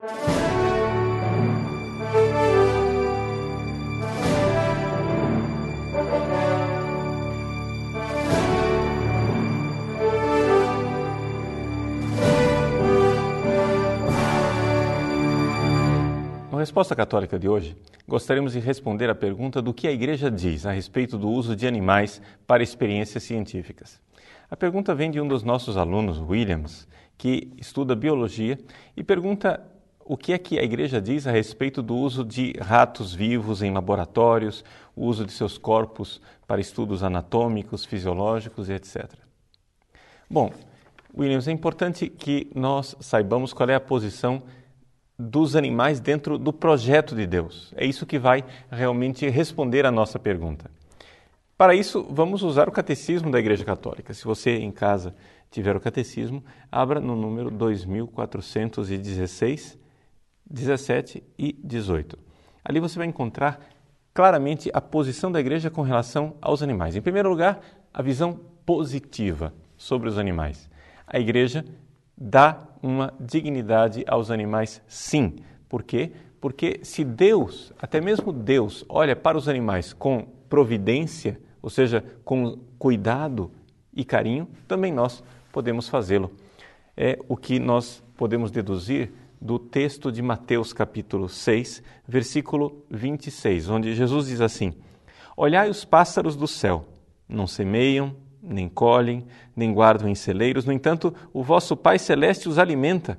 [0.00, 0.06] Na
[16.52, 17.76] resposta católica de hoje,
[18.06, 21.66] gostaríamos de responder à pergunta do que a Igreja diz a respeito do uso de
[21.66, 24.00] animais para experiências científicas.
[24.48, 26.86] A pergunta vem de um dos nossos alunos, Williams,
[27.16, 28.56] que estuda biologia
[28.96, 29.60] e pergunta
[30.08, 33.70] o que é que a Igreja diz a respeito do uso de ratos vivos em
[33.70, 34.64] laboratórios,
[34.96, 39.04] o uso de seus corpos para estudos anatômicos, fisiológicos e etc.
[40.30, 40.50] Bom,
[41.14, 44.42] Williams, é importante que nós saibamos qual é a posição
[45.18, 47.70] dos animais dentro do projeto de Deus.
[47.76, 50.70] É isso que vai realmente responder à nossa pergunta.
[51.54, 54.14] Para isso, vamos usar o catecismo da Igreja Católica.
[54.14, 55.14] Se você em casa
[55.50, 59.76] tiver o catecismo, abra no número 2416,
[60.50, 62.18] 17 e 18.
[62.64, 63.60] Ali você vai encontrar
[64.12, 66.96] claramente a posição da Igreja com relação aos animais.
[66.96, 67.60] Em primeiro lugar,
[67.92, 70.68] a visão positiva sobre os animais.
[71.06, 71.64] A Igreja
[72.16, 75.36] dá uma dignidade aos animais, sim.
[75.68, 76.12] Por quê?
[76.40, 82.58] Porque se Deus, até mesmo Deus, olha para os animais com providência, ou seja, com
[82.78, 83.50] cuidado
[83.92, 85.22] e carinho, também nós
[85.52, 86.30] podemos fazê-lo.
[86.96, 93.94] É o que nós podemos deduzir do texto de Mateus, capítulo 6, versículo 26, onde
[93.94, 94.74] Jesus diz assim:
[95.36, 96.86] Olhai os pássaros do céu,
[97.28, 102.58] não semeiam, nem colhem, nem guardam em celeiros, no entanto, o vosso Pai Celeste os
[102.58, 103.18] alimenta.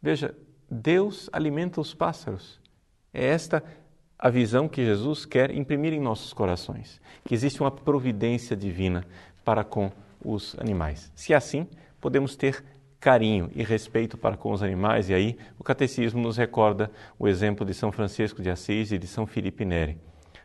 [0.00, 0.36] Veja,
[0.70, 2.60] Deus alimenta os pássaros.
[3.12, 3.62] É esta
[4.18, 9.04] a visão que Jesus quer imprimir em nossos corações, que existe uma providência divina
[9.44, 9.92] para com
[10.24, 11.12] os animais.
[11.14, 11.68] Se é assim,
[12.00, 12.64] podemos ter
[13.06, 17.64] carinho e respeito para com os animais, e aí o catecismo nos recorda o exemplo
[17.64, 19.96] de São Francisco de Assis e de São Filipe Neri,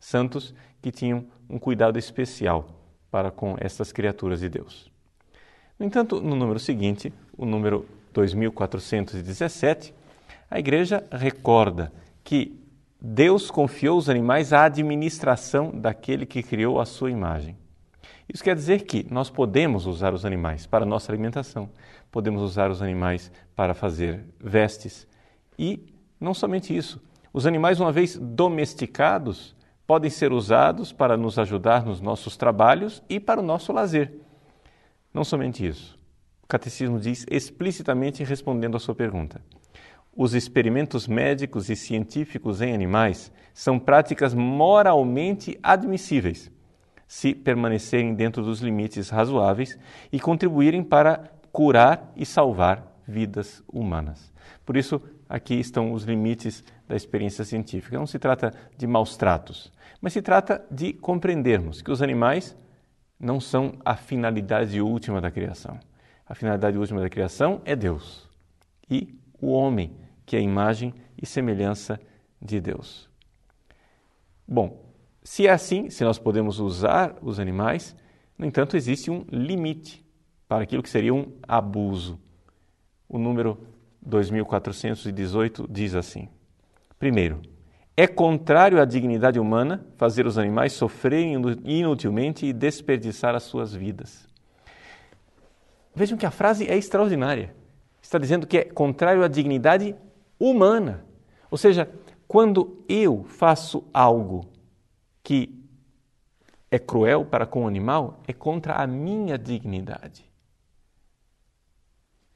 [0.00, 2.66] santos que tinham um cuidado especial
[3.10, 4.90] para com estas criaturas de Deus.
[5.78, 7.84] No entanto, no número seguinte, o número
[8.14, 9.92] 2417,
[10.50, 11.92] a Igreja recorda
[12.24, 12.58] que
[12.98, 17.54] Deus confiou os animais à administração daquele que criou a sua imagem.
[18.32, 21.70] Isso quer dizer que nós podemos usar os animais para nossa alimentação,
[22.10, 25.06] podemos usar os animais para fazer vestes
[25.58, 25.86] e
[26.20, 27.00] não somente isso.
[27.32, 29.54] Os animais, uma vez domesticados,
[29.86, 34.12] podem ser usados para nos ajudar nos nossos trabalhos e para o nosso lazer.
[35.14, 35.98] Não somente isso.
[36.42, 39.40] O catecismo diz explicitamente respondendo à sua pergunta.
[40.16, 46.50] Os experimentos médicos e científicos em animais são práticas moralmente admissíveis,
[47.06, 49.78] se permanecerem dentro dos limites razoáveis
[50.12, 54.32] e contribuírem para curar e salvar vidas humanas.
[54.64, 57.98] Por isso, aqui estão os limites da experiência científica.
[57.98, 62.56] Não se trata de maus tratos, mas se trata de compreendermos que os animais
[63.18, 65.78] não são a finalidade última da criação.
[66.26, 68.28] A finalidade última da criação é Deus
[68.90, 71.98] e o homem, que é a imagem e semelhança
[72.40, 73.08] de Deus.
[74.46, 74.84] Bom,
[75.26, 77.96] se é assim, se nós podemos usar os animais,
[78.38, 80.06] no entanto, existe um limite
[80.46, 82.16] para aquilo que seria um abuso.
[83.08, 83.58] O número
[84.00, 86.28] 2418 diz assim:
[86.96, 87.42] primeiro,
[87.96, 91.34] é contrário à dignidade humana fazer os animais sofrerem
[91.64, 94.28] inutilmente e desperdiçar as suas vidas.
[95.92, 97.52] Vejam que a frase é extraordinária.
[98.00, 99.96] Está dizendo que é contrário à dignidade
[100.38, 101.04] humana.
[101.50, 101.90] Ou seja,
[102.28, 104.54] quando eu faço algo
[105.26, 105.52] que
[106.70, 110.24] é cruel para com o animal, é contra a minha dignidade.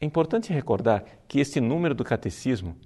[0.00, 2.76] É importante recordar que esse número do catecismo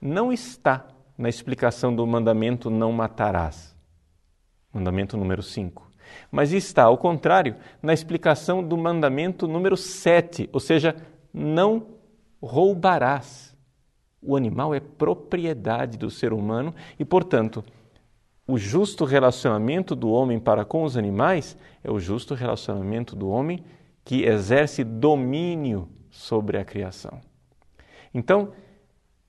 [0.00, 0.86] não está
[1.16, 3.74] na explicação do mandamento não matarás,
[4.72, 5.90] mandamento número 5.
[6.30, 10.94] Mas está, ao contrário, na explicação do mandamento número 7, ou seja,
[11.34, 11.96] não
[12.40, 13.56] roubarás.
[14.22, 17.64] O animal é propriedade do ser humano e, portanto,
[18.48, 21.54] o justo relacionamento do homem para com os animais
[21.84, 23.62] é o justo relacionamento do homem
[24.02, 27.20] que exerce domínio sobre a criação.
[28.12, 28.52] Então,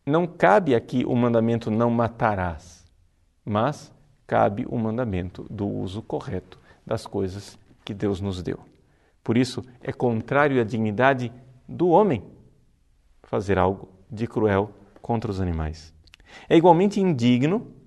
[0.06, 2.86] não cabe aqui o mandamento não matarás,
[3.44, 3.94] mas
[4.25, 8.60] cabe o mandamento do uso correto das coisas que Deus nos deu.
[9.21, 11.30] Por isso, é contrário à dignidade
[11.68, 12.24] do homem
[13.24, 14.71] fazer algo de cruel
[15.01, 15.94] contra os animais.
[16.48, 17.79] É igualmente indigno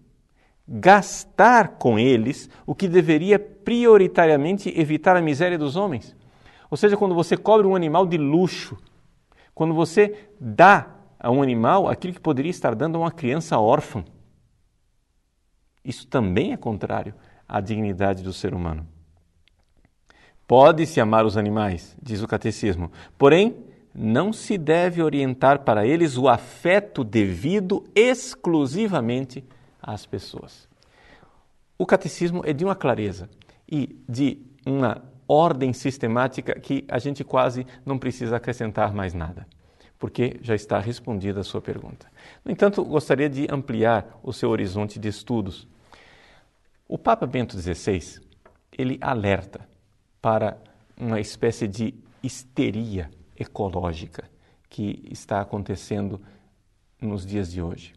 [0.66, 6.16] gastar com eles o que deveria prioritariamente evitar a miséria dos homens.
[6.70, 8.78] Ou seja, quando você cobre um animal de luxo,
[9.54, 14.04] quando você dá a um animal aquilo que poderia estar dando a uma criança órfã.
[15.84, 17.14] Isso também é contrário
[17.48, 18.86] à dignidade do ser humano.
[20.46, 23.56] Pode-se amar os animais, diz o catecismo, porém
[23.94, 29.44] não se deve orientar para eles o afeto devido exclusivamente
[29.82, 30.68] às pessoas.
[31.76, 33.28] O catecismo é de uma clareza
[33.68, 39.46] e de uma ordem sistemática que a gente quase não precisa acrescentar mais nada,
[39.98, 42.06] porque já está respondida a sua pergunta.
[42.44, 45.66] No entanto, gostaria de ampliar o seu horizonte de estudos.
[46.86, 48.20] O Papa Bento XVI,
[48.76, 49.66] ele alerta
[50.20, 50.56] para
[50.96, 54.30] uma espécie de histeria ecológica
[54.68, 56.20] que está acontecendo
[57.00, 57.94] nos dias de hoje.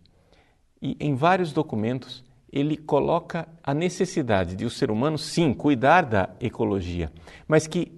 [0.82, 6.30] E em vários documentos ele coloca a necessidade de o ser humano, sim, cuidar da
[6.40, 7.12] ecologia,
[7.48, 7.92] mas que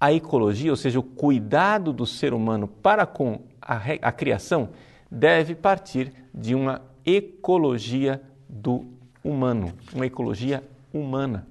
[0.00, 4.70] a ecologia, ou seja, o cuidado do ser humano para com a, a criação,
[5.10, 8.86] deve partir de uma ecologia do
[9.22, 10.62] humano, uma ecologia
[10.92, 11.46] humana.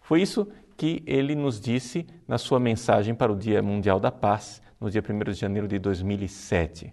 [0.00, 0.46] Foi isso
[0.76, 5.02] que ele nos disse na sua mensagem para o Dia Mundial da Paz, no dia
[5.02, 6.92] 1 de janeiro de 2007.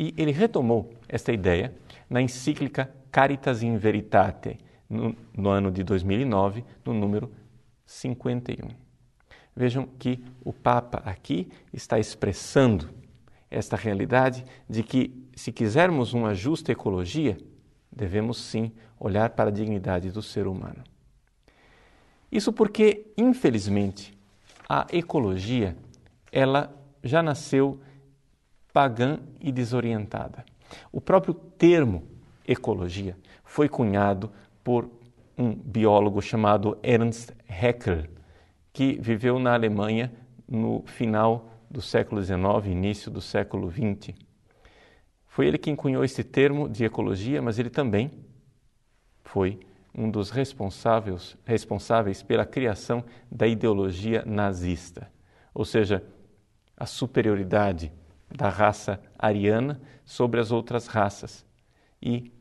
[0.00, 1.74] E ele retomou esta ideia
[2.08, 4.56] na encíclica Caritas in Veritate,
[4.88, 7.32] no, no ano de 2009, no número
[7.84, 8.68] 51.
[9.56, 12.88] Vejam que o Papa aqui está expressando
[13.50, 17.36] esta realidade de que, se quisermos uma justa ecologia,
[17.90, 20.84] devemos sim olhar para a dignidade do ser humano.
[22.30, 24.16] Isso porque, infelizmente,
[24.68, 25.76] a ecologia
[26.30, 26.72] ela
[27.02, 27.80] já nasceu
[28.72, 30.44] pagã e desorientada.
[30.92, 32.04] O próprio termo
[32.46, 34.30] ecologia foi cunhado
[34.62, 34.90] por
[35.36, 38.04] um biólogo chamado Ernst Haeckel,
[38.72, 40.12] que viveu na Alemanha
[40.46, 44.14] no final do século XIX, início do século XX.
[45.26, 48.10] Foi ele quem cunhou esse termo de ecologia, mas ele também
[49.22, 49.60] foi
[49.94, 55.10] um dos responsáveis, responsáveis pela criação da ideologia nazista,
[55.54, 56.04] ou seja,
[56.76, 57.92] a superioridade
[58.30, 61.46] da raça ariana sobre as outras raças.
[62.00, 62.32] E,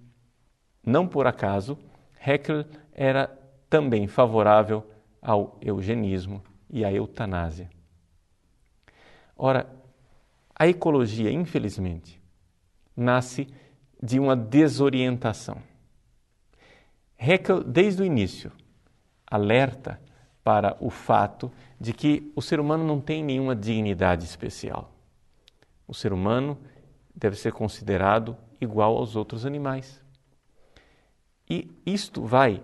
[0.85, 1.77] não por acaso,
[2.19, 3.27] Haeckel era
[3.69, 4.85] também favorável
[5.21, 7.69] ao eugenismo e à eutanásia.
[9.35, 9.69] Ora,
[10.55, 12.21] a ecologia, infelizmente,
[12.95, 13.47] nasce
[14.01, 15.61] de uma desorientação.
[17.19, 18.51] Haeckel, desde o início,
[19.25, 19.99] alerta
[20.43, 24.96] para o fato de que o ser humano não tem nenhuma dignidade especial.
[25.87, 26.57] O ser humano
[27.15, 30.03] deve ser considerado igual aos outros animais.
[31.49, 32.61] E isto vai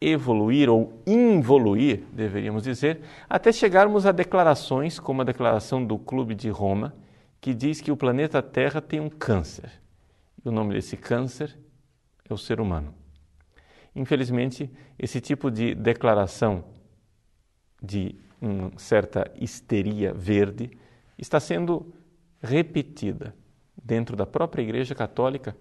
[0.00, 6.48] evoluir ou involuir, deveríamos dizer, até chegarmos a declarações como a declaração do Clube de
[6.48, 6.94] Roma,
[7.40, 9.70] que diz que o planeta Terra tem um câncer.
[10.44, 11.56] E o nome desse câncer
[12.28, 12.94] é o ser humano.
[13.94, 16.64] Infelizmente, esse tipo de declaração
[17.82, 20.70] de uma certa histeria verde
[21.18, 21.92] está sendo
[22.40, 23.34] repetida
[23.82, 25.56] dentro da própria Igreja Católica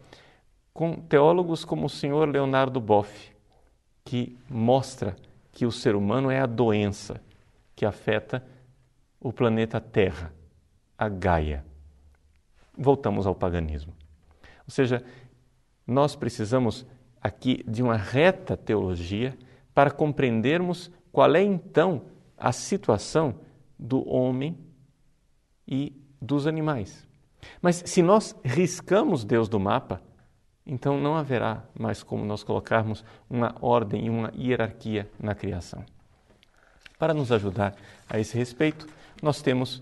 [0.74, 3.32] com teólogos como o senhor Leonardo Boff,
[4.06, 5.16] que mostra
[5.52, 7.20] que o ser humano é a doença
[7.76, 8.46] que afeta
[9.20, 10.32] o planeta Terra,
[10.98, 11.66] a Gaia.
[12.78, 13.94] Voltamos ao paganismo.
[14.66, 15.04] Ou seja,
[15.86, 16.86] nós precisamos
[17.22, 19.36] aqui de uma reta teologia
[19.74, 22.04] para compreendermos qual é então
[22.38, 23.40] a situação
[23.80, 24.58] do homem
[25.68, 27.06] e dos animais.
[27.62, 30.02] Mas se nós riscamos Deus do mapa,
[30.66, 35.84] então não haverá mais como nós colocarmos uma ordem e uma hierarquia na criação.
[37.00, 37.76] Para nos ajudar
[38.10, 38.88] a esse respeito,
[39.22, 39.82] nós temos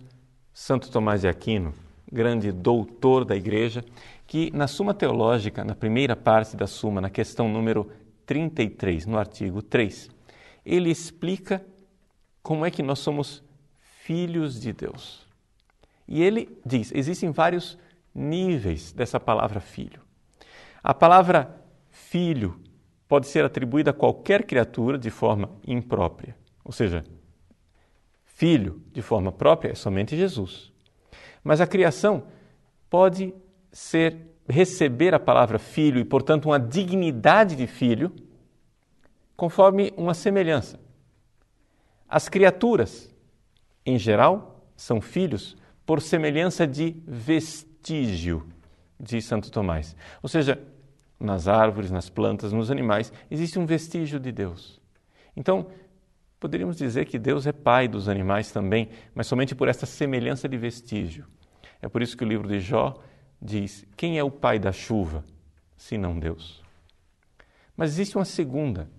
[0.54, 1.74] Santo Tomás de Aquino,
[2.12, 3.84] grande doutor da Igreja,
[4.28, 7.92] que na Suma Teológica, na primeira parte da Suma, na questão número
[8.26, 10.10] 33, no artigo 3,
[10.66, 11.66] ele explica
[12.44, 13.44] como é que nós somos
[14.04, 15.25] filhos de Deus.
[16.08, 17.78] E ele diz: existem vários
[18.14, 20.02] níveis dessa palavra filho.
[20.84, 22.60] A palavra filho
[23.08, 27.04] pode ser atribuída a qualquer criatura de forma imprópria, ou seja,
[28.24, 30.72] filho de forma própria é somente Jesus.
[31.44, 32.28] Mas a criação
[32.90, 33.34] pode
[33.72, 38.12] ser receber a palavra filho e, portanto, uma dignidade de filho,
[39.36, 40.80] conforme uma semelhança.
[42.08, 43.14] As criaturas,
[43.86, 48.48] em geral, são filhos por semelhança de vestígio,
[49.00, 49.96] diz Santo Tomás.
[50.22, 50.60] Ou seja,
[51.20, 54.82] nas árvores, nas plantas, nos animais, existe um vestígio de Deus.
[55.36, 55.68] Então,
[56.40, 60.58] poderíamos dizer que Deus é pai dos animais também, mas somente por essa semelhança de
[60.58, 61.26] vestígio.
[61.82, 63.00] É por isso que o livro de Jó
[63.42, 65.24] diz: Quem é o pai da chuva,
[65.78, 66.64] senão Deus?
[67.78, 68.90] Mas existe uma segunda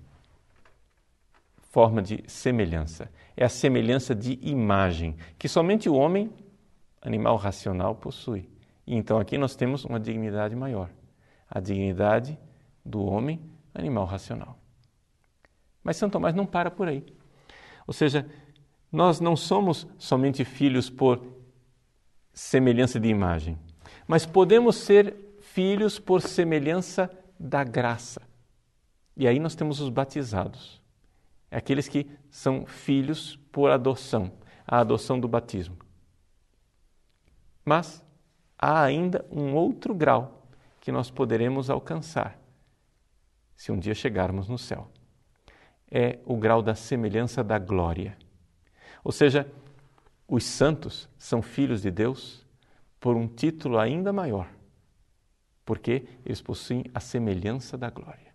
[1.70, 3.10] forma de semelhança.
[3.36, 6.30] É a semelhança de imagem, que somente o homem,
[7.06, 8.48] animal racional, possui.
[8.86, 10.90] E então aqui nós temos uma dignidade maior
[11.48, 12.38] a dignidade
[12.84, 13.40] do homem,
[13.74, 14.58] animal racional.
[15.82, 17.04] Mas São Tomás não para por aí.
[17.86, 18.28] Ou seja,
[18.90, 21.24] nós não somos somente filhos por
[22.32, 23.58] semelhança de imagem,
[24.06, 28.22] mas podemos ser filhos por semelhança da graça.
[29.16, 30.80] E aí nós temos os batizados,
[31.50, 34.32] aqueles que são filhos por adoção,
[34.66, 35.78] a adoção do batismo.
[37.66, 38.00] Mas
[38.56, 40.46] há ainda um outro grau
[40.80, 42.38] que nós poderemos alcançar
[43.56, 44.88] se um dia chegarmos no céu.
[45.90, 48.16] É o grau da semelhança da glória.
[49.02, 49.50] Ou seja,
[50.28, 52.46] os santos são filhos de Deus
[53.00, 54.48] por um título ainda maior,
[55.64, 58.32] porque eles possuem a semelhança da glória.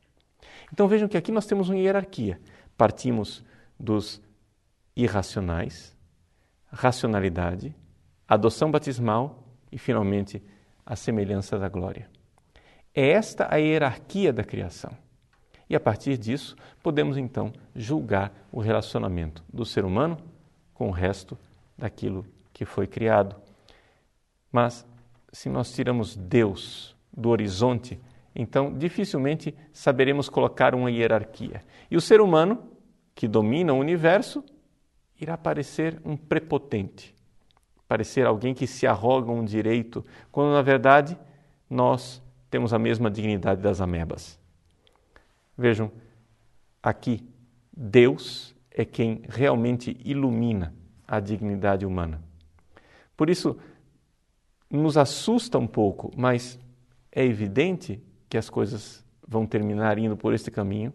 [0.73, 2.39] Então vejam que aqui nós temos uma hierarquia.
[2.77, 3.43] Partimos
[3.79, 4.21] dos
[4.95, 5.95] irracionais,
[6.69, 7.73] racionalidade,
[8.33, 10.41] adoção batismal e, finalmente,
[10.85, 12.09] a semelhança da glória.
[12.95, 14.91] É esta a hierarquia da criação.
[15.69, 20.17] E a partir disso, podemos então julgar o relacionamento do ser humano
[20.73, 21.38] com o resto
[21.77, 23.35] daquilo que foi criado.
[24.50, 24.88] Mas
[25.31, 28.00] se nós tiramos Deus do horizonte,
[28.33, 31.61] então dificilmente saberemos colocar uma hierarquia.
[31.89, 32.63] E o ser humano,
[33.13, 34.41] que domina o universo,
[35.19, 37.13] irá parecer um prepotente,
[37.91, 41.19] parecer alguém que se arroga um direito, quando na verdade
[41.69, 44.39] nós temos a mesma dignidade das amebas.
[45.57, 45.91] Vejam,
[46.81, 47.21] aqui,
[47.75, 50.74] Deus é quem realmente ilumina
[51.05, 52.24] a dignidade humana.
[53.17, 53.57] Por isso,
[54.69, 56.57] nos assusta um pouco, mas
[57.12, 60.93] é evidente que as coisas vão terminar indo por este caminho.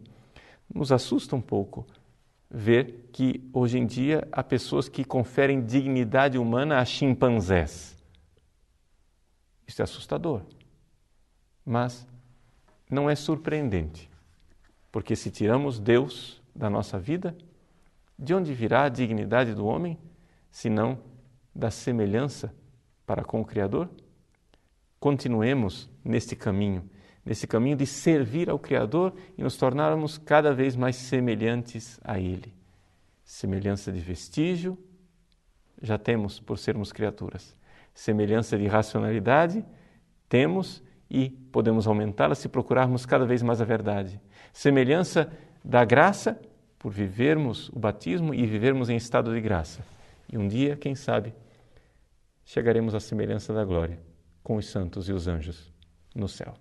[0.74, 1.86] Nos assusta um pouco
[2.50, 7.96] ver que hoje em dia há pessoas que conferem dignidade humana a chimpanzés.
[9.66, 10.42] Isso é assustador.
[11.64, 12.06] Mas
[12.88, 14.08] não é surpreendente,
[14.92, 17.36] porque se tiramos Deus da nossa vida,
[18.18, 19.98] de onde virá a dignidade do homem,
[20.50, 20.98] senão
[21.54, 22.54] da semelhança
[23.04, 23.90] para com o Criador?
[25.00, 26.88] Continuemos neste caminho,
[27.26, 32.54] nesse caminho de servir ao Criador e nos tornarmos cada vez mais semelhantes a Ele.
[33.24, 34.78] Semelhança de vestígio,
[35.82, 37.56] já temos por sermos criaturas.
[37.92, 39.64] Semelhança de racionalidade,
[40.28, 40.80] temos
[41.10, 44.20] e podemos aumentá-la se procurarmos cada vez mais a verdade.
[44.52, 45.30] Semelhança
[45.64, 46.40] da graça
[46.78, 49.84] por vivermos o batismo e vivermos em estado de graça.
[50.32, 51.34] E um dia, quem sabe,
[52.44, 53.98] chegaremos à semelhança da glória
[54.44, 55.72] com os santos e os anjos
[56.14, 56.54] no céu.